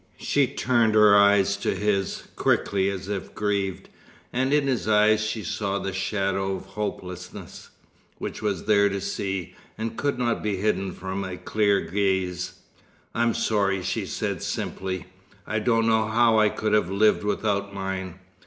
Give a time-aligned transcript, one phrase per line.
[0.17, 3.87] She turned her eyes to his, quickly, as if grieved.
[4.33, 7.69] And in his eyes she saw the shadow of hopelessness
[8.17, 12.53] which was there to see, and could not be hidden from a clear gaze.
[13.13, 15.05] "I'm sorry," she said simply.
[15.45, 18.15] "I don't know how I could have lived without mine.